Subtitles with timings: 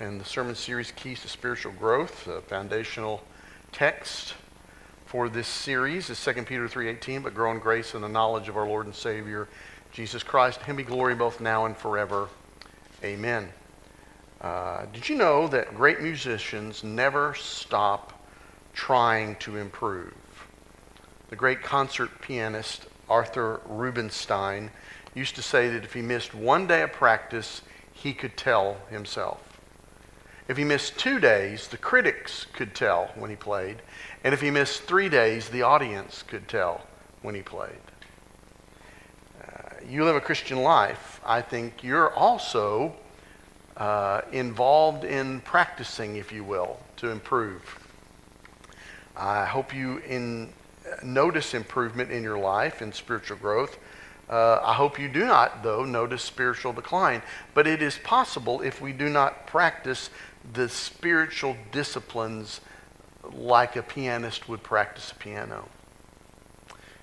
[0.00, 2.24] in the sermon series Keys to Spiritual Growth.
[2.24, 3.22] The foundational
[3.72, 4.34] text
[5.06, 8.56] for this series is 2 Peter 3.18, but grow in grace and the knowledge of
[8.56, 9.48] our Lord and Savior,
[9.90, 10.60] Jesus Christ.
[10.62, 12.28] Him be glory both now and forever.
[13.02, 13.48] Amen.
[14.40, 18.24] Uh, did you know that great musicians never stop
[18.74, 20.14] trying to improve?
[21.30, 24.70] The great concert pianist Arthur Rubinstein
[25.14, 27.62] used to say that if he missed one day of practice,
[27.92, 29.47] he could tell himself.
[30.48, 33.82] If he missed two days, the critics could tell when he played.
[34.24, 36.86] And if he missed three days, the audience could tell
[37.20, 37.78] when he played.
[39.42, 39.46] Uh,
[39.86, 41.20] you live a Christian life.
[41.24, 42.94] I think you're also
[43.76, 47.62] uh, involved in practicing, if you will, to improve.
[49.14, 50.54] I hope you in,
[51.02, 53.78] notice improvement in your life in spiritual growth.
[54.28, 57.22] Uh, I hope you do not, though, notice spiritual decline.
[57.54, 60.10] But it is possible if we do not practice
[60.52, 62.60] the spiritual disciplines
[63.32, 65.68] like a pianist would practice a piano.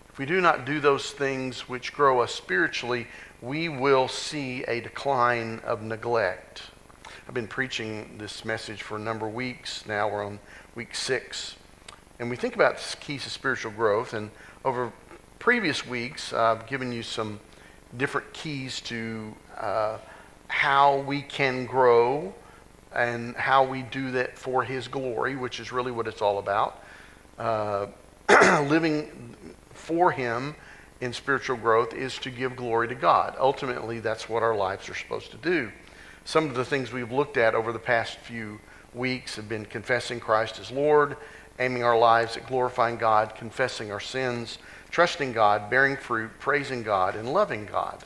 [0.09, 3.07] If we do not do those things which grow us spiritually,
[3.41, 6.61] we will see a decline of neglect.
[7.27, 9.85] I've been preaching this message for a number of weeks.
[9.85, 10.39] Now we're on
[10.73, 11.55] week six.
[12.19, 14.13] And we think about keys to spiritual growth.
[14.13, 14.31] And
[14.63, 14.93] over
[15.45, 17.39] previous weeks, I've given you some
[17.97, 19.99] different keys to uh,
[20.47, 22.33] how we can grow
[22.95, 26.83] and how we do that for His glory, which is really what it's all about.
[27.38, 27.85] Uh,
[28.67, 29.35] living
[29.71, 30.55] for Him
[30.99, 33.35] in spiritual growth is to give glory to God.
[33.39, 35.71] Ultimately, that's what our lives are supposed to do.
[36.23, 38.59] Some of the things we've looked at over the past few
[38.95, 41.17] weeks have been confessing Christ as Lord,
[41.59, 44.57] aiming our lives at glorifying God, confessing our sins,
[44.91, 48.03] trusting God, bearing fruit, praising God, and loving God.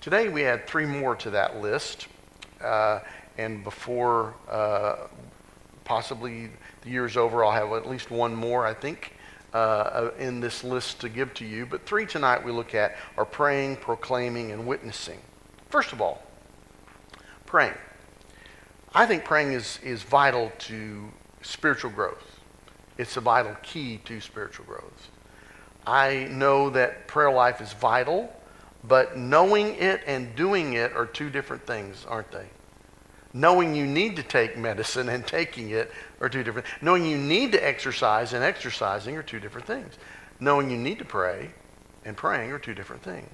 [0.00, 2.06] Today we add three more to that list.
[2.60, 3.00] Uh,
[3.38, 4.96] and before uh,
[5.84, 6.50] possibly
[6.82, 9.14] the year is over, I'll have at least one more, I think,
[9.52, 11.66] uh, uh, in this list to give to you.
[11.66, 15.18] But three tonight we look at are praying, proclaiming, and witnessing.
[15.68, 16.22] First of all,
[17.46, 17.74] praying.
[18.94, 21.10] I think praying is, is vital to
[21.42, 22.29] spiritual growth.
[23.00, 25.08] It's a vital key to spiritual growth.
[25.86, 28.30] I know that prayer life is vital,
[28.84, 32.44] but knowing it and doing it are two different things, aren't they?
[33.32, 35.90] Knowing you need to take medicine and taking it
[36.20, 36.66] are two different.
[36.82, 39.94] Knowing you need to exercise and exercising are two different things.
[40.38, 41.48] Knowing you need to pray
[42.04, 43.30] and praying are two different things.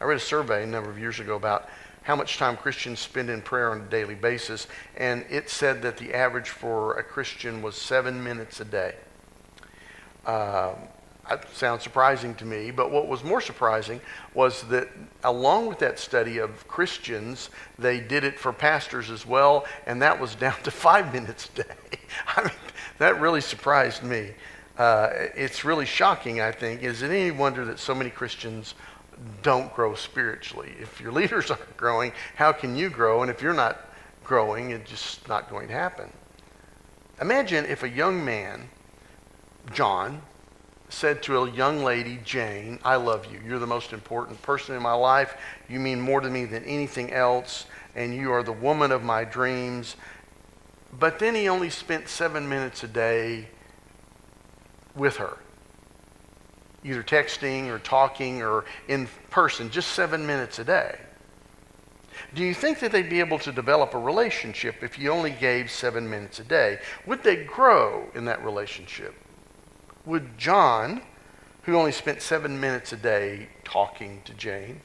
[0.00, 1.68] I read a survey a number of years ago about
[2.02, 4.66] how much time Christians spend in prayer on a daily basis,
[4.96, 8.94] and it said that the average for a Christian was seven minutes a day.
[10.26, 10.74] Um,
[11.28, 14.00] that sounds surprising to me, but what was more surprising
[14.34, 14.88] was that
[15.22, 20.18] along with that study of Christians, they did it for pastors as well, and that
[20.18, 21.98] was down to five minutes a day.
[22.36, 22.52] I mean,
[22.98, 24.32] that really surprised me.
[24.76, 26.82] Uh, it's really shocking, I think.
[26.82, 28.74] Is it any wonder that so many Christians
[29.42, 30.74] don't grow spiritually?
[30.80, 33.22] If your leaders aren't growing, how can you grow?
[33.22, 33.88] And if you're not
[34.24, 36.10] growing, it's just not going to happen.
[37.20, 38.70] Imagine if a young man,
[39.72, 40.22] John,
[40.88, 43.40] said to a young lady, Jane, I love you.
[43.46, 45.36] You're the most important person in my life.
[45.68, 49.24] You mean more to me than anything else, and you are the woman of my
[49.24, 49.96] dreams.
[50.98, 53.48] But then he only spent seven minutes a day
[54.94, 55.36] with her,
[56.84, 60.98] either texting or talking or in person, just seven minutes a day.
[62.34, 65.70] Do you think that they'd be able to develop a relationship if you only gave
[65.70, 66.78] seven minutes a day?
[67.06, 69.14] Would they grow in that relationship?
[70.06, 71.02] would John,
[71.62, 74.80] who only spent seven minutes a day talking to Jane,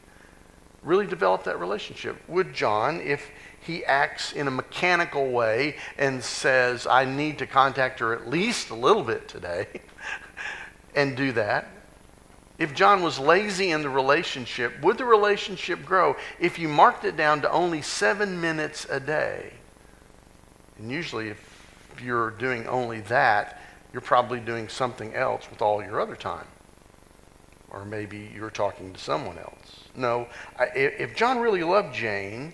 [0.84, 2.22] really develop that relationship?
[2.28, 3.30] Would John, if
[3.62, 8.70] he acts in a mechanical way and says, I need to contact her at least
[8.70, 9.68] a little bit today,
[10.96, 11.70] and do that,
[12.58, 17.18] if John was lazy in the relationship, would the relationship grow if you marked it
[17.18, 19.54] down to only seven minutes a day?
[20.78, 23.62] And usually, if you're doing only that,
[23.92, 26.48] you're probably doing something else with all your other time.
[27.70, 29.86] Or maybe you're talking to someone else.
[29.96, 30.28] No,
[30.76, 32.54] if John really loved Jane,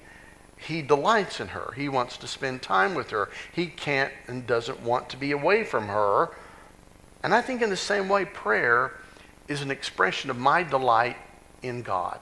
[0.57, 1.73] he delights in her.
[1.75, 3.29] He wants to spend time with her.
[3.51, 6.29] He can't and doesn't want to be away from her.
[7.23, 8.93] And I think in the same way, prayer
[9.51, 11.17] is an expression of my delight
[11.61, 12.19] in God.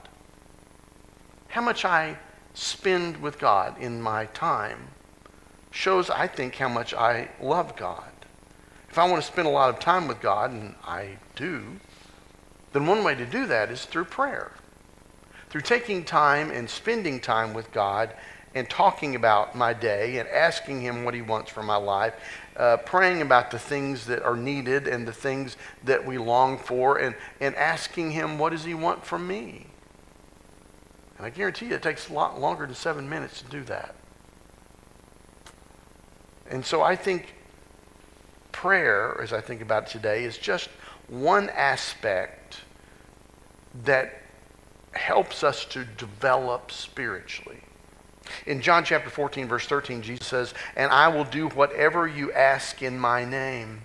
[1.48, 2.18] How much I
[2.54, 4.88] spend with God in my time
[5.70, 8.10] shows, I think, how much I love God.
[8.90, 11.62] If I want to spend a lot of time with God, and I do,
[12.72, 14.50] then one way to do that is through prayer.
[15.48, 18.12] Through taking time and spending time with God
[18.54, 22.14] and talking about my day and asking Him what He wants for my life,
[22.56, 26.98] uh, praying about the things that are needed and the things that we long for,
[26.98, 29.66] and, and asking Him what does He want from me.
[31.16, 33.94] And I guarantee you it takes a lot longer than seven minutes to do that.
[36.48, 37.34] And so I think
[38.50, 40.68] prayer, as I think about it today, is just
[41.08, 42.60] one aspect
[43.84, 44.22] that
[44.92, 47.60] helps us to develop spiritually.
[48.46, 52.82] In John chapter 14, verse 13, Jesus says, And I will do whatever you ask
[52.82, 53.82] in my name.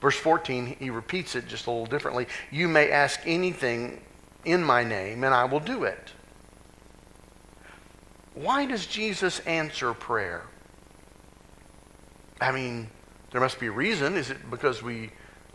[0.00, 2.26] Verse 14, he repeats it just a little differently.
[2.50, 4.00] You may ask anything
[4.44, 6.12] in my name, and I will do it.
[8.34, 10.44] Why does Jesus answer prayer?
[12.40, 12.88] I mean,
[13.32, 14.16] there must be a reason.
[14.16, 15.10] Is it because we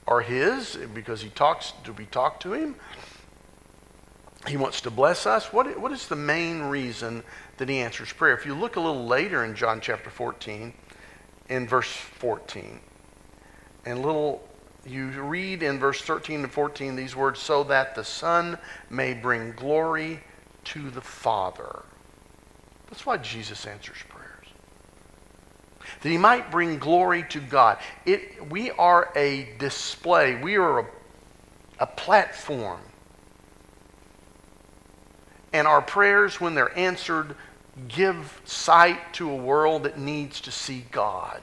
[0.07, 0.77] are his?
[0.93, 2.75] Because he talks, do we talk to him?
[4.47, 5.51] He wants to bless us.
[5.51, 7.23] What, what is the main reason
[7.57, 8.35] that he answers prayer?
[8.35, 10.73] If you look a little later in John chapter 14,
[11.49, 12.79] in verse 14,
[13.85, 14.47] and little
[14.85, 18.57] you read in verse 13 and 14 these words, so that the Son
[18.89, 20.19] may bring glory
[20.65, 21.83] to the Father.
[22.89, 24.47] That's why Jesus answers prayers.
[26.01, 27.79] That he might bring glory to God.
[28.05, 30.85] It, we are a display, we are a,
[31.79, 32.81] a platform
[35.55, 37.33] and our prayers, when they're answered,
[37.87, 41.41] give sight to a world that needs to see God.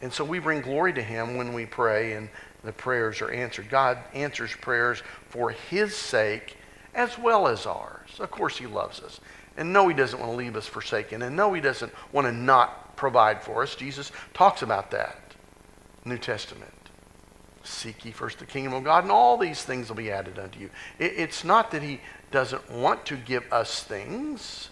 [0.00, 2.28] And so we bring glory to Him when we pray and
[2.62, 3.68] the prayers are answered.
[3.70, 6.56] God answers prayers for His sake
[6.94, 8.18] as well as ours.
[8.18, 9.20] Of course, He loves us.
[9.56, 11.22] And no, He doesn't want to leave us forsaken.
[11.22, 13.74] And no, He doesn't want to not provide for us.
[13.74, 15.18] Jesus talks about that.
[16.04, 16.72] New Testament.
[17.62, 20.60] Seek ye first the kingdom of God, and all these things will be added unto
[20.60, 20.70] you.
[20.98, 22.00] It, it's not that He
[22.30, 24.68] doesn't want to give us things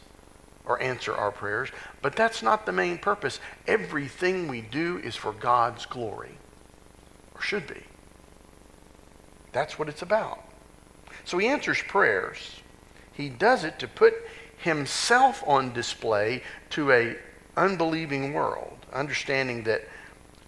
[0.66, 1.70] or answer our prayers,
[2.02, 3.38] but that's not the main purpose.
[3.66, 6.38] Everything we do is for God's glory,
[7.34, 7.82] or should be.
[9.52, 10.40] That's what it's about.
[11.24, 12.60] So he answers prayers.
[13.12, 14.14] He does it to put
[14.58, 17.16] himself on display to a
[17.56, 19.82] unbelieving world, understanding that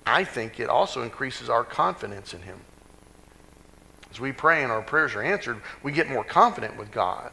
[0.07, 2.61] I think it also increases our confidence in him.
[4.17, 7.31] As we pray and our prayers are answered, we get more confident with God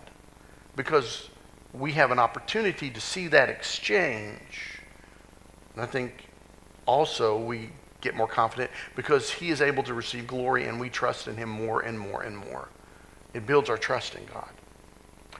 [0.75, 1.29] because
[1.71, 4.81] we have an opportunity to see that exchange.
[5.71, 6.27] And I think
[6.85, 7.69] also we
[8.01, 11.47] get more confident because He is able to receive glory and we trust in Him
[11.47, 12.67] more and more and more.
[13.33, 14.51] It builds our trust in God.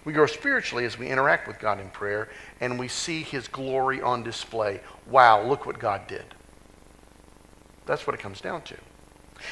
[0.06, 2.30] We grow spiritually as we interact with God in prayer
[2.62, 4.80] and we see His glory on display.
[5.08, 6.24] Wow, look what God did.
[7.86, 8.78] That's what it comes down to.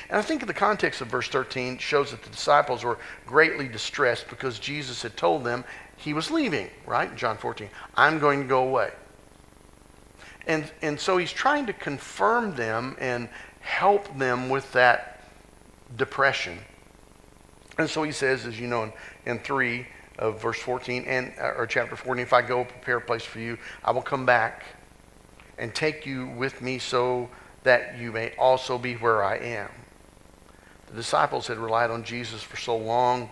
[0.10, 4.28] And I think the context of verse 13 shows that the disciples were greatly distressed
[4.30, 5.64] because Jesus had told them
[5.98, 7.16] he was leaving, right?
[7.16, 7.70] John 14.
[7.96, 8.92] I'm going to go away.
[10.48, 13.30] And, and so he's trying to confirm them and
[13.60, 15.24] help them with that
[15.98, 16.58] depression.
[17.78, 18.94] And so he says, as you know, in,
[19.26, 19.86] in 3
[20.20, 23.40] of verse 14, and, uh, or chapter 14, if I go prepare a place for
[23.40, 24.66] you, I will come back
[25.58, 27.30] and take you with me so
[27.64, 29.70] that you may also be where I am.
[30.92, 33.30] The disciples had relied on Jesus for so long,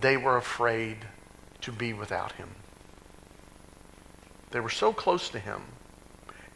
[0.00, 0.98] they were afraid
[1.60, 2.48] to be without him.
[4.50, 5.62] They were so close to him,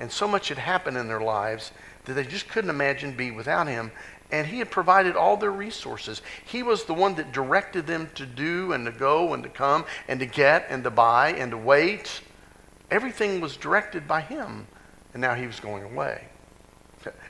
[0.01, 1.71] and so much had happened in their lives
[2.07, 3.93] that they just couldn't imagine be without him.
[4.33, 6.23] And he had provided all their resources.
[6.45, 9.85] He was the one that directed them to do and to go and to come
[10.09, 12.21] and to get and to buy and to wait.
[12.91, 14.67] Everything was directed by him.
[15.13, 16.27] And now he was going away.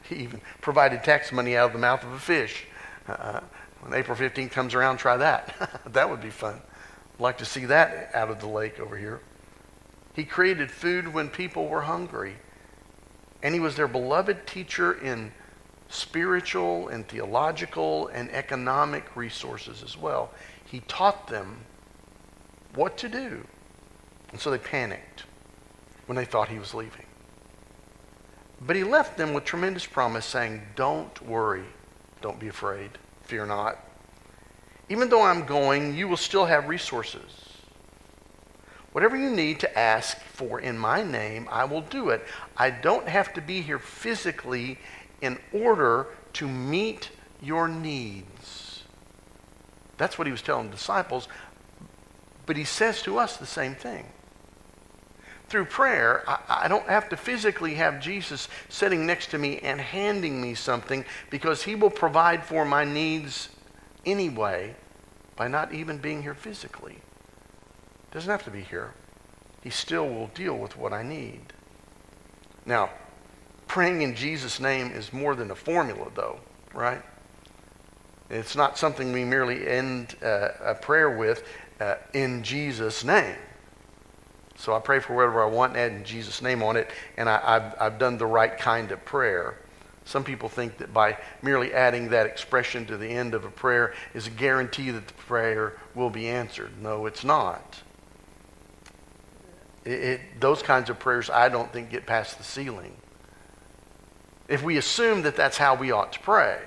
[0.09, 2.67] He even provided tax money out of the mouth of a fish.
[3.09, 3.41] Uh,
[3.81, 5.83] when April 15th comes around, try that.
[5.93, 6.61] that would be fun.
[7.15, 9.21] I'd like to see that out of the lake over here.
[10.15, 12.37] He created food when people were hungry.
[13.43, 15.33] And he was their beloved teacher in
[15.89, 20.33] spiritual and theological and economic resources as well.
[20.65, 21.59] He taught them
[22.75, 23.47] what to do.
[24.33, 25.25] And so they panicked
[26.07, 27.07] when they thought he was leaving.
[28.67, 31.65] But he left them with tremendous promise, saying, Don't worry,
[32.23, 32.91] don't be afraid,
[33.23, 33.79] fear not.
[34.89, 37.45] Even though I'm going, you will still have resources.
[38.93, 42.25] Whatever you need to ask for in my name, I will do it.
[42.57, 44.79] I don't have to be here physically
[45.21, 47.11] in order to meet
[47.43, 48.85] your needs.
[49.97, 51.29] That's what he was telling the disciples.
[52.47, 54.07] But he says to us the same thing
[55.49, 59.81] through prayer, I, I, don't have to physically have Jesus sitting next to me and
[59.81, 63.51] handing me something because he will provide for my needs
[64.07, 64.75] anyway
[65.37, 66.99] by not even being here physically.
[68.11, 68.95] Doesn't have to be here.
[69.63, 71.41] he still will deal with what I need.
[72.67, 72.91] Now,
[73.67, 76.39] praying in Jesus' name is more than a formula, though,
[76.73, 77.03] right?
[78.31, 81.45] It's not something we merely end uh, a prayer with
[81.81, 83.37] uh, in Jesus' name.
[84.65, 87.29] So I pray for whatever I want and add in Jesus' name on it, and
[87.29, 89.59] I, have I've done the right kind of prayer.
[90.07, 93.93] Some people think that by merely adding that expression to the end of a prayer
[94.15, 96.71] is a guarantee that the prayer will be answered.
[96.81, 97.83] No, it's not.
[99.85, 102.97] It, it, those kinds of prayers, I don't think, get past the ceiling.
[104.49, 106.59] If we assume that that's how we ought to pray,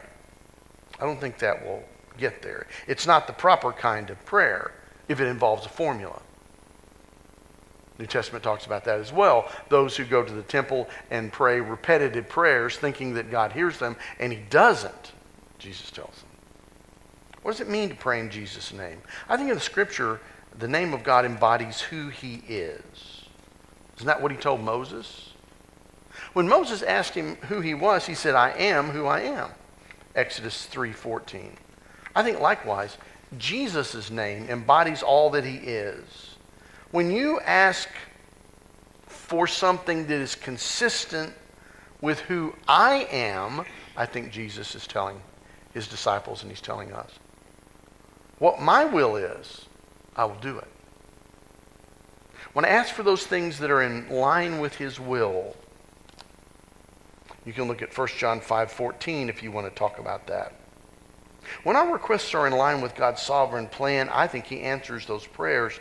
[1.00, 1.82] I don't think that will
[2.16, 2.68] get there.
[2.86, 4.72] It's not the proper kind of prayer
[5.08, 6.22] if it involves a formula.
[8.00, 9.52] New Testament talks about that as well.
[9.70, 13.96] Those who go to the temple and pray repetitive prayers thinking that God hears them,
[14.20, 15.14] and he doesn't,
[15.58, 16.30] Jesus tells them.
[17.42, 19.02] What does it mean to pray in Jesus' name?
[19.30, 20.20] I think in the scripture,
[20.60, 23.24] the name of God embodies who he is.
[23.96, 25.34] Isn't that what he told Moses?
[26.34, 29.50] When Moses asked him who he was, he said, I am who I am.
[30.16, 31.52] Exodus 3:14.
[32.16, 32.98] I think likewise,
[33.38, 36.27] Jesus' name embodies all that he is.
[36.92, 37.90] When you ask
[39.08, 41.34] for something that is consistent
[42.00, 43.66] with who I am,
[43.98, 45.22] I think Jesus is telling
[45.74, 47.12] his disciples and he's telling us.
[48.40, 49.66] What my will is,
[50.16, 50.68] I will do it.
[52.54, 55.56] When I ask for those things that are in line with his will,
[57.46, 60.54] you can look at 1 John 5:14 if you want to talk about that.
[61.64, 65.26] When our requests are in line with God's sovereign plan, I think he answers those
[65.28, 65.80] prayers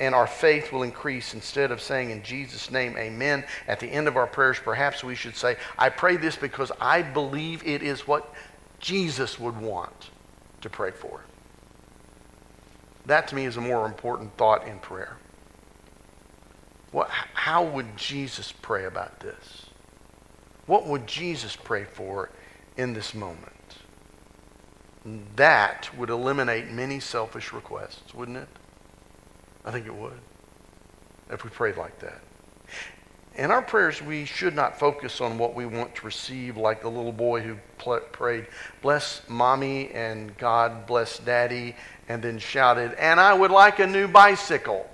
[0.00, 1.34] and our faith will increase.
[1.34, 5.14] Instead of saying in Jesus' name, amen, at the end of our prayers, perhaps we
[5.14, 8.32] should say, I pray this because I believe it is what
[8.78, 10.10] Jesus would want
[10.60, 11.20] to pray for.
[13.06, 15.16] That to me is a more important thought in prayer.
[16.92, 19.66] What, how would Jesus pray about this?
[20.66, 22.30] What would Jesus pray for
[22.76, 23.54] in this moment?
[25.36, 28.48] That would eliminate many selfish requests, wouldn't it?
[29.68, 30.18] I think it would
[31.30, 32.22] if we prayed like that.
[33.34, 36.88] In our prayers, we should not focus on what we want to receive, like the
[36.88, 38.46] little boy who pl- prayed,
[38.80, 41.76] Bless mommy and God bless daddy,
[42.08, 44.88] and then shouted, And I would like a new bicycle.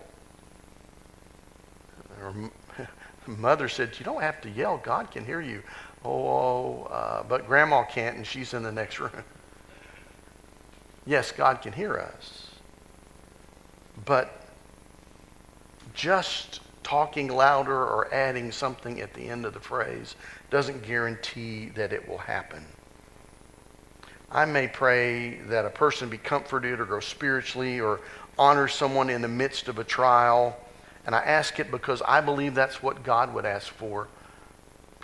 [2.18, 2.34] Her
[3.28, 4.78] mother said, You don't have to yell.
[4.78, 5.62] God can hear you.
[6.04, 9.12] Oh, oh uh, but grandma can't, and she's in the next room.
[11.06, 12.48] yes, God can hear us.
[14.04, 14.43] But
[15.94, 20.16] just talking louder or adding something at the end of the phrase
[20.50, 22.64] doesn't guarantee that it will happen.
[24.30, 28.00] I may pray that a person be comforted or grow spiritually or
[28.38, 30.56] honor someone in the midst of a trial
[31.06, 34.08] and I ask it because I believe that's what God would ask for.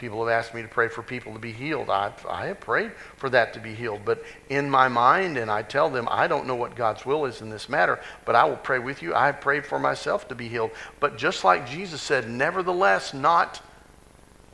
[0.00, 1.90] People have asked me to pray for people to be healed.
[1.90, 4.00] I've, I have prayed for that to be healed.
[4.02, 7.42] But in my mind, and I tell them, I don't know what God's will is
[7.42, 9.14] in this matter, but I will pray with you.
[9.14, 10.70] I have prayed for myself to be healed.
[11.00, 13.60] But just like Jesus said, nevertheless, not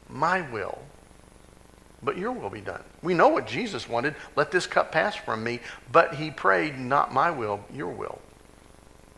[0.08, 0.80] my will,
[2.02, 2.82] but your will be done.
[3.00, 4.16] We know what Jesus wanted.
[4.34, 5.60] Let this cup pass from me.
[5.92, 8.18] But he prayed, not my will, your will.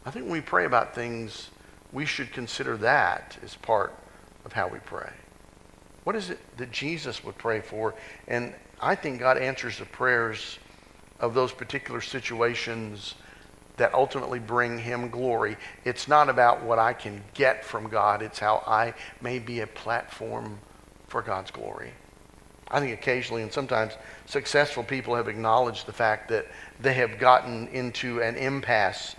[0.05, 1.49] I think when we pray about things,
[1.91, 3.95] we should consider that as part
[4.45, 5.11] of how we pray.
[6.09, 7.95] What is it that Jesus would pray for?
[8.29, 10.59] And I think God answers the prayers
[11.21, 13.15] of those particular situations
[13.77, 15.59] that ultimately bring him glory.
[15.85, 19.67] It's not about what I can get from God, it's how I may be a
[19.67, 20.59] platform
[21.09, 21.93] for God's glory.
[22.69, 23.93] I think occasionally and sometimes
[24.25, 26.47] successful people have acknowledged the fact that
[26.81, 29.15] they have gotten into an impasse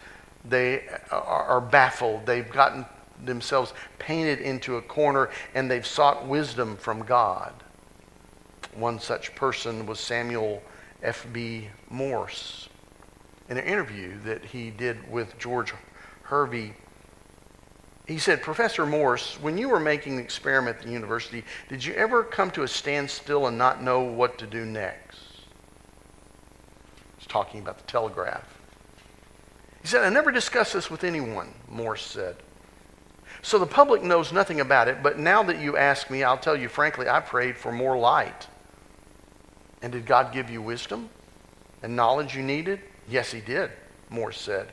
[0.46, 2.25] they are baffled.
[2.25, 2.86] They've gotten
[3.26, 7.54] themselves painted into a corner and they've sought wisdom from God.
[8.76, 10.62] One such person was Samuel
[11.02, 11.70] F.B.
[11.90, 12.70] Morse.
[13.50, 15.74] In an interview that he did with George
[16.24, 16.74] Hervey,
[18.06, 21.94] he said, Professor Morse, when you were making the experiment at the university, did you
[21.94, 25.20] ever come to a standstill and not know what to do next?
[27.18, 28.60] He's talking about the telegraph.
[29.82, 32.38] He said, I never discussed this with anyone, Morse said.
[33.41, 36.58] So the public knows nothing about it, but now that you ask me, I'll tell
[36.58, 38.48] you frankly, I prayed for more light.
[39.81, 41.10] And did God give you wisdom
[41.81, 42.81] and knowledge you needed?
[43.08, 43.72] Yes, He did,
[44.10, 44.72] Morse said.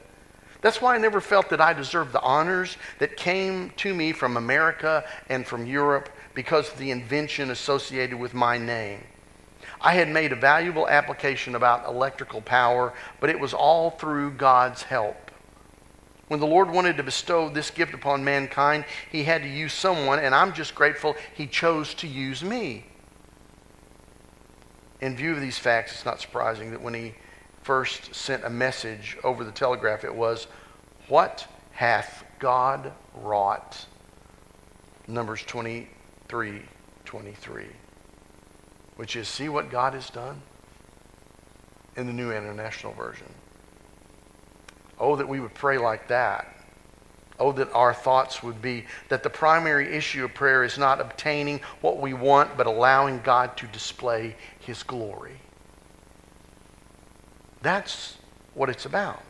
[0.63, 4.37] That's why I never felt that I deserved the honors that came to me from
[4.37, 9.05] America and from Europe because of the invention associated with my name.
[9.81, 14.83] I had made a valuable application about electrical power, but it was all through God's
[14.83, 15.26] help.
[16.29, 20.19] When the Lord wanted to bestow this gift upon mankind, he had to use someone,
[20.19, 22.85] and I'm just grateful he chose to use me.
[25.01, 27.15] In view of these facts, it's not surprising that when he
[27.63, 30.49] first sent a message over the telegraph, it was,
[31.09, 33.87] What hath God wrought?
[35.07, 36.63] Numbers 23
[37.05, 37.67] 23,
[38.97, 40.43] which is, See what God has done
[41.97, 43.29] in the New International Version.
[44.99, 46.53] Oh, that we would pray like that.
[47.39, 51.61] Oh, that our thoughts would be that the primary issue of prayer is not obtaining
[51.83, 55.39] what we want, but allowing God to display His glory.
[57.61, 58.17] That's
[58.55, 59.21] what it's about.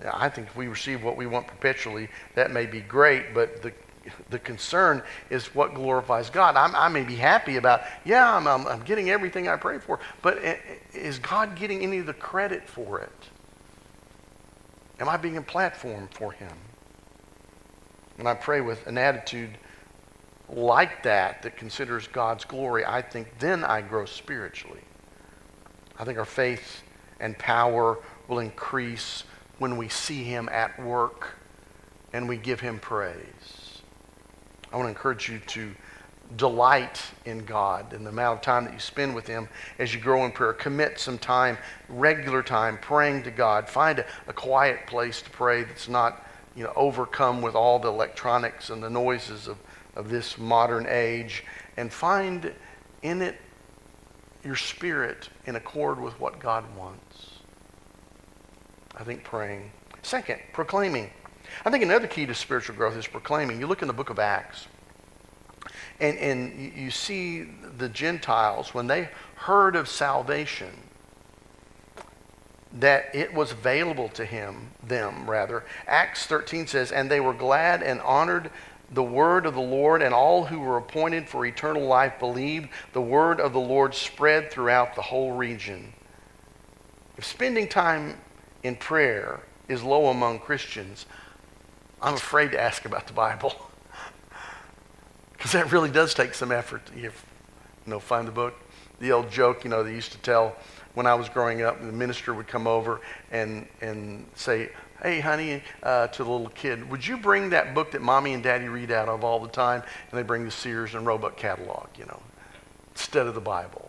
[0.00, 3.62] Now, I think if we receive what we want perpetually, that may be great, but
[3.62, 3.72] the,
[4.30, 6.54] the concern is what glorifies God.
[6.56, 9.98] I'm, i may be happy about, yeah, I'm, I'm, I'm getting everything I pray for,
[10.22, 10.38] but
[10.94, 13.28] is God getting any of the credit for it?
[15.00, 16.52] Am I being a platform for him?
[18.16, 19.58] When I pray with an attitude
[20.48, 24.80] like that, that considers God's glory, I think then I grow spiritually.
[25.98, 26.82] I think our faith
[27.20, 29.24] and power will increase
[29.58, 31.36] when we see him at work
[32.12, 33.82] and we give him praise.
[34.72, 35.74] I want to encourage you to
[36.36, 40.00] delight in God and the amount of time that you spend with Him as you
[40.00, 40.52] grow in prayer.
[40.52, 41.56] Commit some time,
[41.88, 43.68] regular time, praying to God.
[43.68, 47.88] Find a, a, quiet place to pray that's not you know, overcome with all the
[47.88, 49.56] electronics and the noises of,
[49.96, 51.44] of this modern age.
[51.76, 52.52] And find
[53.02, 53.36] in it
[54.44, 57.30] your spirit in accord with what God wants.
[58.96, 59.70] I think praying.
[60.02, 61.10] Second, proclaiming.
[61.64, 63.60] I think another key to spiritual growth is proclaiming.
[63.60, 64.66] You look in the book of Acts.
[66.00, 67.44] And, and you see
[67.76, 70.70] the Gentiles, when they heard of salvation,
[72.72, 75.64] that it was available to him, them rather.
[75.86, 78.50] Acts 13 says, And they were glad and honored
[78.90, 82.70] the word of the Lord, and all who were appointed for eternal life believed.
[82.92, 85.92] The word of the Lord spread throughout the whole region.
[87.16, 88.16] If spending time
[88.62, 91.06] in prayer is low among Christians,
[92.00, 93.54] I'm afraid to ask about the Bible.
[95.38, 96.82] Because that really does take some effort.
[96.94, 97.12] You,
[97.86, 98.54] know, find the book.
[98.98, 100.56] The old joke, you know, they used to tell
[100.94, 104.70] when I was growing up, the minister would come over and, and say,
[105.00, 108.42] hey, honey, uh, to the little kid, would you bring that book that mommy and
[108.42, 109.84] daddy read out of all the time?
[110.10, 112.20] And they bring the Sears and Roebuck catalog, you know,
[112.90, 113.88] instead of the Bible.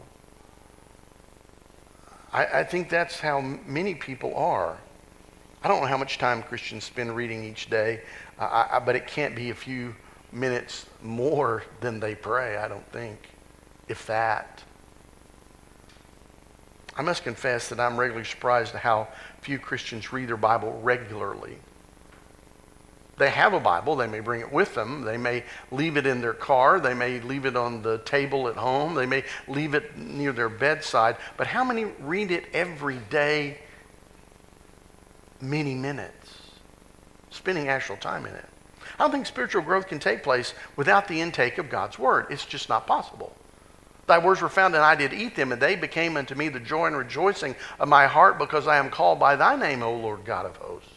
[2.31, 4.77] I, I think that's how many people are.
[5.63, 8.01] I don't know how much time Christians spend reading each day,
[8.37, 9.95] uh, I, but it can't be a few
[10.31, 13.29] minutes more than they pray, I don't think,
[13.87, 14.63] if that.
[16.95, 19.07] I must confess that I'm regularly surprised at how
[19.41, 21.57] few Christians read their Bible regularly.
[23.17, 26.21] They have a Bible, they may bring it with them, they may leave it in
[26.21, 29.97] their car, they may leave it on the table at home, they may leave it
[29.97, 33.59] near their bedside, but how many read it every day,
[35.41, 36.31] many minutes,
[37.29, 38.48] spending actual time in it?
[38.99, 42.27] I don't think spiritual growth can take place without the intake of God's word.
[42.29, 43.33] It's just not possible.
[44.07, 46.59] Thy words were found, and I did eat them, and they became unto me the
[46.59, 50.25] joy and rejoicing of my heart, because I am called by thy name, O Lord
[50.25, 50.89] God of hosts.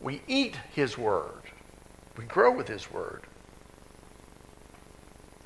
[0.00, 1.42] We eat his word,
[2.16, 3.24] we grow with his word.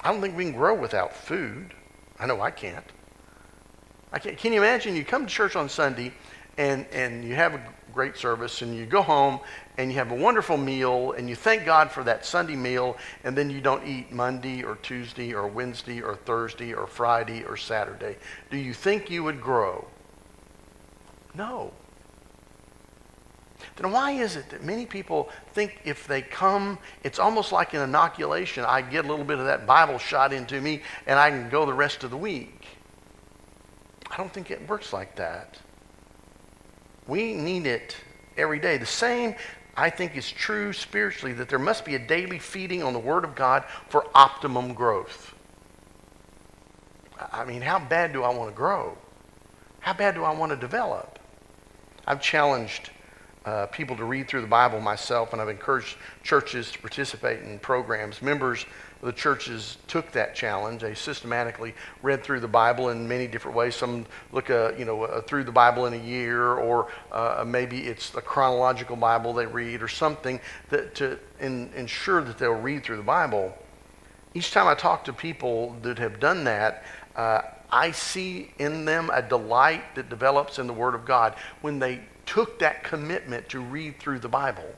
[0.04, 1.74] I don't think we can grow without food.
[2.18, 2.85] I know I can't.
[4.12, 4.37] I can't.
[4.37, 6.12] Can you imagine you come to church on Sunday
[6.58, 9.40] and, and you have a great service and you go home
[9.83, 13.37] and you have a wonderful meal and you thank God for that Sunday meal and
[13.37, 18.16] then you don't eat Monday or Tuesday or Wednesday or Thursday or Friday or Saturday,
[18.49, 19.85] do you think you would grow?
[21.35, 21.73] No.
[23.75, 27.83] Then why is it that many people think if they come, it's almost like an
[27.83, 28.64] inoculation.
[28.64, 31.66] I get a little bit of that Bible shot into me and I can go
[31.66, 32.66] the rest of the week.
[34.09, 35.59] I don't think it works like that.
[37.09, 37.97] We need it
[38.37, 38.77] every day.
[38.77, 39.35] The same,
[39.76, 43.24] I think, is true spiritually that there must be a daily feeding on the Word
[43.24, 45.35] of God for optimum growth.
[47.32, 48.96] I mean, how bad do I want to grow?
[49.80, 51.18] How bad do I want to develop?
[52.06, 52.90] I've challenged
[53.44, 57.58] uh, people to read through the Bible myself, and I've encouraged churches to participate in
[57.58, 58.22] programs.
[58.22, 58.66] Members
[59.03, 60.83] the churches took that challenge.
[60.83, 63.75] They systematically read through the Bible in many different ways.
[63.75, 67.81] Some look, uh, you know, uh, through the Bible in a year, or uh, maybe
[67.81, 72.85] it's a chronological Bible they read, or something that to in, ensure that they'll read
[72.85, 73.57] through the Bible.
[74.35, 76.85] Each time I talk to people that have done that,
[77.17, 81.79] uh, I see in them a delight that develops in the Word of God when
[81.79, 84.75] they took that commitment to read through the Bible,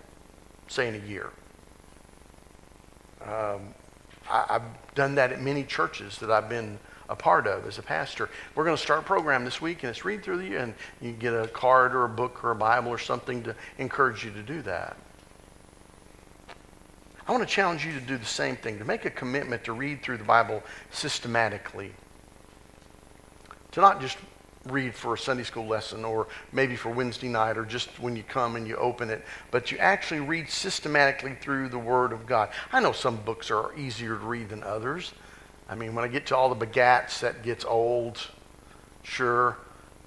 [0.66, 1.30] say in a year.
[3.22, 3.74] Um,
[4.30, 7.82] I, I've done that at many churches that I've been a part of as a
[7.82, 8.30] pastor.
[8.54, 10.74] We're going to start a program this week, and it's read through the year, and
[11.00, 14.30] you get a card or a book or a Bible or something to encourage you
[14.32, 14.96] to do that.
[17.26, 19.72] I want to challenge you to do the same thing, to make a commitment to
[19.72, 21.92] read through the Bible systematically.
[23.72, 24.18] To not just
[24.66, 28.22] read for a Sunday school lesson or maybe for Wednesday night or just when you
[28.22, 32.50] come and you open it, but you actually read systematically through the Word of God.
[32.72, 35.12] I know some books are easier to read than others.
[35.68, 38.20] I mean, when I get to all the begats, that gets old,
[39.02, 39.58] sure,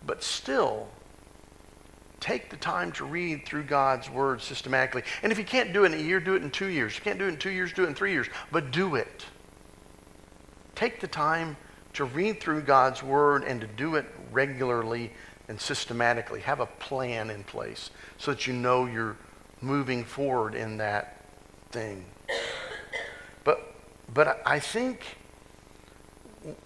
[0.06, 0.88] but still,
[2.20, 5.04] take the time to read through God's Word systematically.
[5.24, 6.94] And if you can't do it in a year, do it in two years.
[6.94, 8.96] If you can't do it in two years, do it in three years, but do
[8.96, 9.26] it.
[10.76, 11.58] Take the time
[11.94, 15.12] to read through God's Word and to do it regularly
[15.48, 16.42] and systematically.
[16.42, 19.18] Have a plan in place so that you know you're
[19.62, 21.22] moving forward in that
[21.72, 22.06] thing.
[23.44, 23.76] But,
[24.14, 25.18] but I think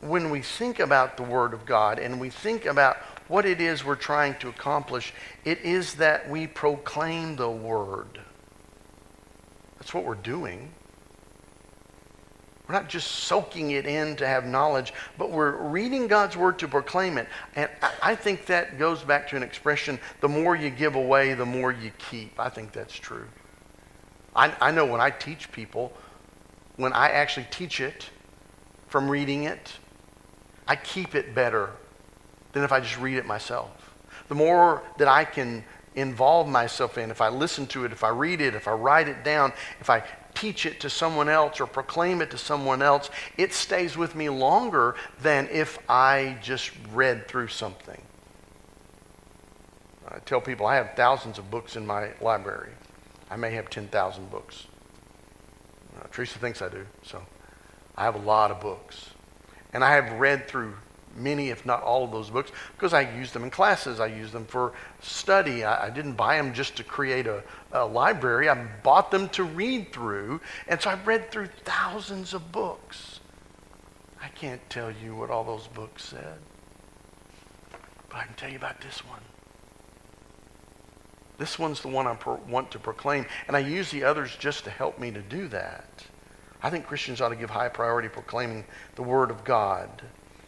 [0.01, 2.97] when we think about the Word of God and we think about
[3.27, 5.13] what it is we're trying to accomplish,
[5.45, 8.19] it is that we proclaim the Word.
[9.79, 10.71] That's what we're doing.
[12.67, 16.67] We're not just soaking it in to have knowledge, but we're reading God's word to
[16.67, 17.27] proclaim it.
[17.55, 17.69] And
[18.01, 21.71] I think that goes back to an expression the more you give away, the more
[21.71, 22.39] you keep.
[22.39, 23.27] I think that's true.
[24.35, 25.91] I, I know when I teach people,
[26.77, 28.09] when I actually teach it
[28.87, 29.73] from reading it,
[30.67, 31.71] I keep it better
[32.53, 33.69] than if I just read it myself.
[34.29, 35.63] The more that I can
[35.95, 39.09] involve myself in, if I listen to it, if I read it, if I write
[39.09, 40.03] it down, if I
[40.41, 44.27] teach it to someone else or proclaim it to someone else, it stays with me
[44.27, 48.01] longer than if I just read through something.
[50.07, 52.71] I tell people I have thousands of books in my library.
[53.29, 54.65] I may have 10,000 books.
[55.95, 57.21] Uh, Teresa thinks I do, so
[57.95, 59.11] I have a lot of books.
[59.73, 60.73] And I have read through
[61.15, 63.99] many, if not all of those books, because I use them in classes.
[63.99, 65.63] I use them for study.
[65.63, 68.49] I, I didn't buy them just to create a, a, library.
[68.49, 70.41] I bought them to read through.
[70.67, 73.19] And so I've read through thousands of books.
[74.21, 76.37] I can't tell you what all those books said,
[78.09, 79.21] but I can tell you about this one.
[81.37, 84.63] This one's the one I pro- want to proclaim, and I use the others just
[84.65, 86.05] to help me to do that.
[86.61, 88.63] I think Christians ought to give high priority proclaiming
[88.95, 89.89] the Word of God.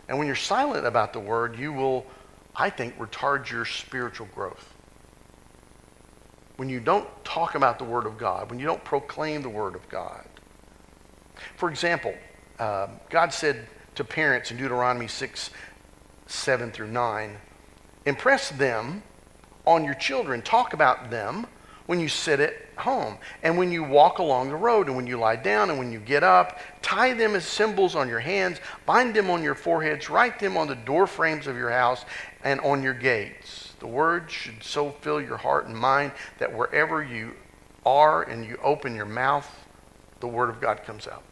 [0.08, 2.06] And when you're silent about the word, you will,
[2.56, 4.74] I think, retard your spiritual growth.
[6.58, 9.76] When you don't talk about the word of God, when you don't proclaim the word
[9.76, 10.26] of God.
[11.56, 12.13] For example,
[12.60, 15.50] uh, God said to parents in Deuteronomy 6,
[16.28, 17.38] 7 through 9,
[18.06, 19.04] impress them
[19.66, 20.42] on your children.
[20.42, 21.48] Talk about them
[21.86, 25.17] when you sit at home and when you walk along the road and when you
[25.17, 26.60] lie down and when you get up.
[26.82, 30.67] Tie them as symbols on your hands, bind them on your foreheads, write them on
[30.67, 32.06] the door frames of your house
[32.43, 33.74] and on your gates.
[33.80, 37.34] The word should so fill your heart and mind that wherever you
[37.86, 39.50] are and you open your mouth,
[40.19, 41.24] the word of God comes out.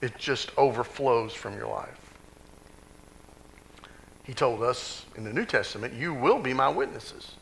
[0.00, 2.06] It just overflows from your life.
[4.24, 7.35] He told us in the New Testament, You will be my witnesses.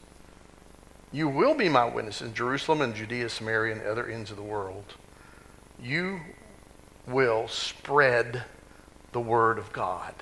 [1.14, 4.37] You will be my witness in Jerusalem and Judea, Samaria, and the other ends of
[4.37, 4.96] the world.
[5.81, 6.20] You
[7.07, 8.42] will spread
[9.12, 10.12] the word of God.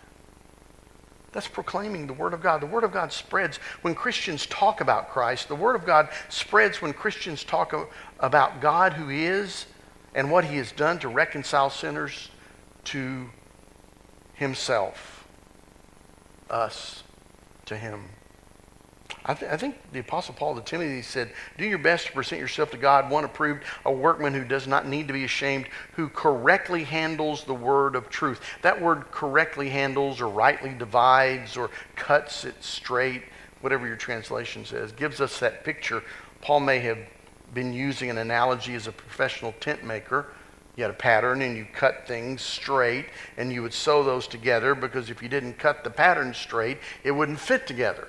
[1.33, 2.61] That's proclaiming the Word of God.
[2.61, 5.49] The Word of God spreads when Christians talk about Christ.
[5.49, 7.75] The Word of God spreads when Christians talk
[8.21, 9.65] about God who is
[10.15, 12.29] and what He has done to reconcile sinners
[12.85, 13.31] to
[14.35, 15.27] Himself,
[16.51, 17.03] us
[17.65, 18.11] to Him.
[19.25, 22.41] I, th- I, think the Apostle Paul to Timothy said, Do your best to present
[22.41, 26.09] yourself to God, one approved, a workman who does not need to be ashamed, who
[26.09, 28.41] correctly handles the word of truth.
[28.63, 33.23] That word correctly handles or rightly divides or cuts it straight,
[33.61, 36.03] whatever your translation says, gives us that picture.
[36.41, 36.99] Paul may have
[37.55, 40.27] been using an analogy as a professional tent maker.
[40.75, 43.07] You had a pattern and you cut things straight
[43.37, 47.13] and you would sew those together because if you didn't cut the pattern straight, it
[47.13, 48.09] wouldn't fit together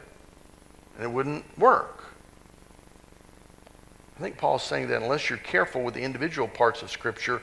[0.95, 2.03] and it wouldn't work.
[4.17, 7.41] I think Paul's saying that unless you're careful with the individual parts of Scripture,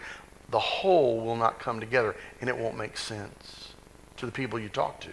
[0.51, 3.75] the whole will not come together and it won't make sense
[4.17, 5.11] to the people you talk to.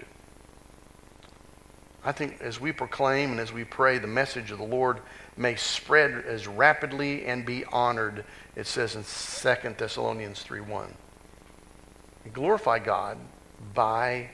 [2.03, 5.01] I think as we proclaim and as we pray, the message of the Lord
[5.35, 8.23] may spread as rapidly and be honored,
[8.55, 10.87] it says in 2 Thessalonians 3.1.
[12.33, 13.17] Glorify God
[13.73, 14.29] by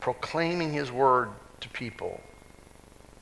[0.00, 2.20] proclaiming his word to people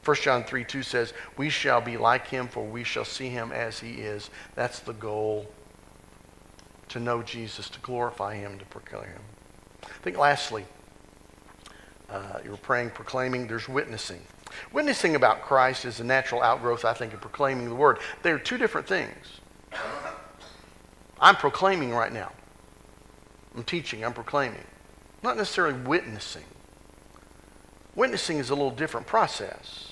[0.04, 3.52] 1 John 3 2 says, We shall be like him, for we shall see him
[3.52, 4.30] as he is.
[4.54, 5.46] That's the goal
[6.88, 9.22] to know Jesus, to glorify him, to proclaim him.
[9.84, 10.64] I think lastly,
[12.10, 14.20] uh, you're praying, proclaiming, there's witnessing.
[14.72, 17.98] Witnessing about Christ is a natural outgrowth, I think, of proclaiming the word.
[18.22, 19.40] They're two different things.
[21.20, 22.32] I'm proclaiming right now.
[23.54, 24.64] I'm teaching, I'm proclaiming.
[25.22, 26.44] Not necessarily witnessing.
[27.94, 29.91] Witnessing is a little different process.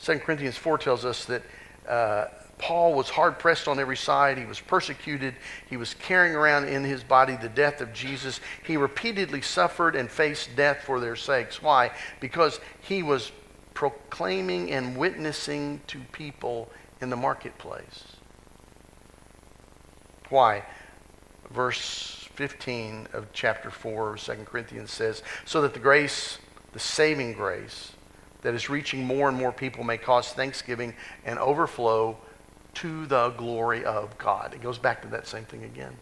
[0.00, 1.42] 2 Corinthians 4 tells us that
[1.88, 2.26] uh,
[2.58, 4.38] Paul was hard pressed on every side.
[4.38, 5.34] He was persecuted.
[5.68, 8.40] He was carrying around in his body the death of Jesus.
[8.64, 11.62] He repeatedly suffered and faced death for their sakes.
[11.62, 11.90] Why?
[12.20, 13.32] Because he was
[13.74, 18.04] proclaiming and witnessing to people in the marketplace.
[20.28, 20.64] Why?
[21.50, 26.38] Verse 15 of chapter 4 of 2 Corinthians says, So that the grace,
[26.72, 27.92] the saving grace,
[28.44, 32.16] that is reaching more and more people may cause thanksgiving and overflow
[32.74, 34.54] to the glory of God.
[34.54, 35.96] It goes back to that same thing again.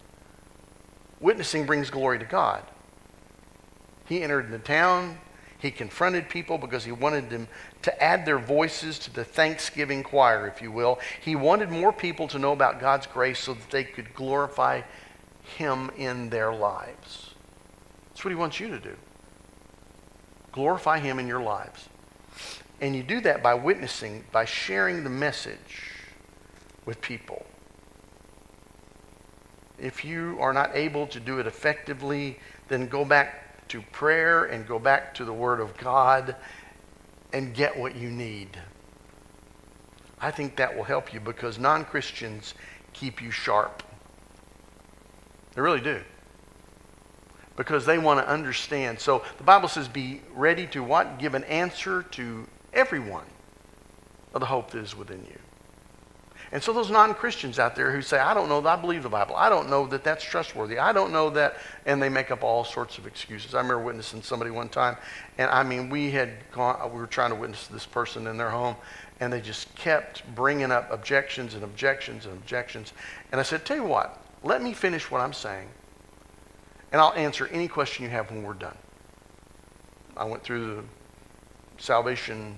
[1.21, 2.63] Witnessing brings glory to God.
[4.07, 5.19] He entered the town.
[5.61, 7.47] He confronted people because he wanted them
[7.83, 10.99] to add their voices to the thanksgiving choir, if you will.
[11.21, 14.83] He wanted more people to know about God's grace so that they could glorify
[15.57, 17.35] him in their lives.
[18.09, 18.97] That's what he wants you to do.
[20.51, 21.89] Glorify him in your lives.
[22.81, 25.91] And you do that by witnessing, by sharing the message
[26.85, 27.47] with people.
[29.79, 34.67] If you are not able to do it effectively, then go back to prayer and
[34.67, 36.37] go back to the Word of God
[37.33, 38.59] and get what you need.
[40.21, 42.55] I think that will help you because non Christians
[42.93, 43.83] keep you sharp.
[45.55, 46.03] They really do.
[47.57, 48.99] Because they want to understand.
[48.99, 51.19] So the Bible says, be ready to what?
[51.19, 53.27] Give an answer to everyone
[54.33, 55.39] of the hope that is within you.
[56.51, 59.09] And so those non-Christians out there who say, I don't know that I believe the
[59.09, 59.35] Bible.
[59.35, 60.79] I don't know that that's trustworthy.
[60.79, 63.55] I don't know that, and they make up all sorts of excuses.
[63.55, 64.99] I remember witnessing somebody one time,
[65.39, 68.51] and I mean, we had gone, we were trying to witness this person in their
[68.51, 68.77] home,
[69.21, 72.93] and they just kept bringing up objections and objections and objections.
[73.31, 75.69] And I said, tell you what, let me finish what I'm saying,
[76.93, 78.77] and I'll answer any question you have when we're done.
[80.17, 82.57] I went through the salvation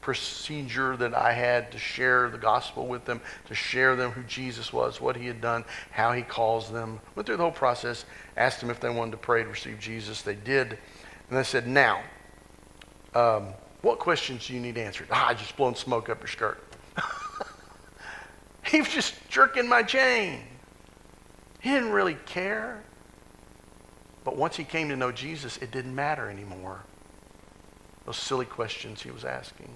[0.00, 4.72] procedure that I had to share the gospel with them, to share them who Jesus
[4.72, 7.00] was, what he had done, how he calls them.
[7.14, 8.04] Went through the whole process,
[8.36, 10.22] asked them if they wanted to pray to receive Jesus.
[10.22, 10.76] They did.
[11.30, 12.02] And I said, now,
[13.14, 13.48] um,
[13.82, 15.06] what questions do you need answered?
[15.10, 16.62] Ah, I just blown smoke up your skirt.
[18.66, 20.40] he was just jerking my chain.
[21.60, 22.82] He didn't really care.
[24.24, 26.82] But once he came to know Jesus, it didn't matter anymore.
[28.06, 29.70] Those silly questions he was asking.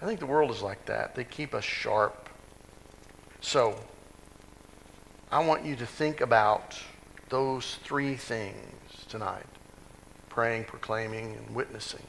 [0.00, 1.14] I think the world is like that.
[1.14, 2.28] They keep us sharp.
[3.40, 3.78] So,
[5.30, 6.80] I want you to think about
[7.28, 9.46] those three things tonight
[10.28, 12.02] praying, proclaiming, and witnessing.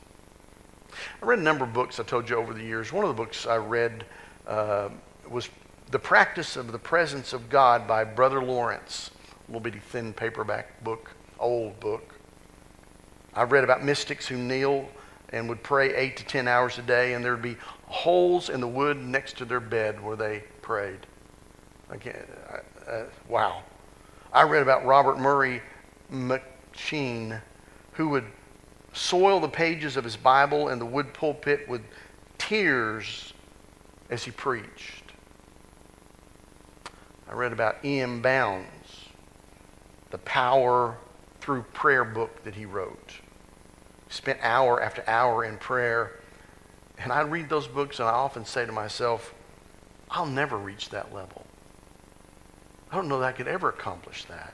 [1.21, 2.91] I read a number of books I told you over the years.
[2.91, 4.05] One of the books I read
[4.45, 4.89] uh,
[5.29, 5.49] was
[5.91, 9.11] The Practice of the Presence of God by Brother Lawrence,
[9.47, 12.15] little bitty thin paperback book, old book.
[13.33, 14.89] I read about mystics who kneel
[15.29, 18.61] and would pray eight to ten hours a day, and there would be holes in
[18.61, 20.99] the wood next to their bed where they prayed.
[21.89, 22.25] Again,
[22.87, 23.63] uh, wow.
[24.33, 25.61] I read about Robert Murray
[26.11, 27.41] M'Cheyne,
[27.93, 28.25] who would
[28.93, 31.81] soil the pages of his Bible and the wood pulpit with
[32.37, 33.33] tears
[34.09, 35.03] as he preached.
[37.29, 38.21] I read about E.M.
[38.21, 38.67] Bounds,
[40.09, 40.97] the power
[41.39, 43.13] through prayer book that he wrote.
[44.09, 46.19] Spent hour after hour in prayer
[46.97, 49.33] and I read those books and I often say to myself,
[50.09, 51.45] I'll never reach that level.
[52.91, 54.53] I don't know that I could ever accomplish that.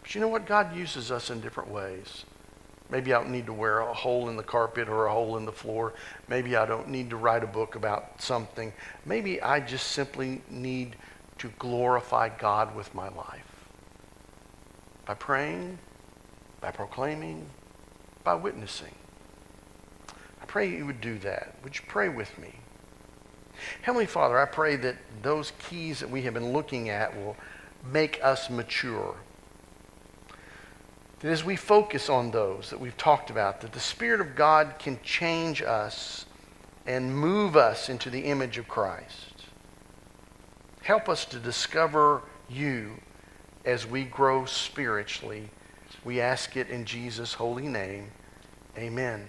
[0.00, 0.46] But you know what?
[0.46, 2.24] God uses us in different ways.
[2.90, 5.44] Maybe I don't need to wear a hole in the carpet or a hole in
[5.44, 5.94] the floor.
[6.28, 8.72] Maybe I don't need to write a book about something.
[9.04, 10.96] Maybe I just simply need
[11.38, 13.51] to glorify God with my life.
[15.12, 15.78] By praying,
[16.62, 17.44] by proclaiming,
[18.24, 18.94] by witnessing
[20.40, 21.54] I pray you would do that.
[21.62, 22.54] Would you pray with me?
[23.82, 27.36] Heavenly Father, I pray that those keys that we have been looking at will
[27.84, 29.16] make us mature.
[31.20, 34.76] That as we focus on those that we've talked about, that the Spirit of God
[34.78, 36.24] can change us
[36.86, 39.44] and move us into the image of Christ.
[40.80, 42.92] Help us to discover you
[43.64, 45.48] as we grow spiritually.
[46.04, 48.10] We ask it in Jesus' holy name.
[48.76, 49.26] Amen.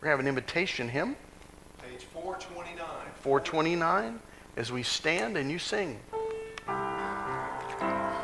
[0.00, 1.16] We're going have an invitation hymn,
[1.78, 2.86] Page 429.
[3.20, 4.20] 429,
[4.56, 5.98] as we stand and you sing.